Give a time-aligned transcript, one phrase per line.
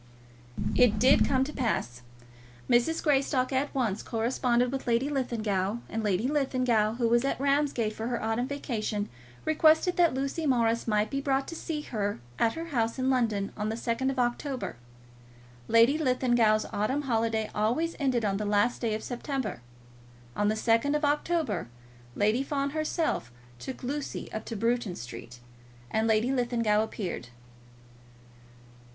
[0.75, 2.01] It did come to pass.
[2.67, 3.03] Mrs.
[3.03, 8.07] Greystock at once corresponded with Lady Linlithgow, and Lady Linlithgow, who was at Ramsgate for
[8.07, 9.09] her autumn vacation,
[9.45, 13.51] requested that Lucy Morris might be brought to see her at her house in London
[13.55, 14.75] on the 2nd of October.
[15.67, 19.61] Lady Linlithgow's autumn holiday always ended on the last day of September.
[20.35, 21.67] On the 2nd of October
[22.15, 25.41] Lady Fawn herself took Lucy up to Bruton Street,
[25.91, 27.27] and Lady Linlithgow appeared.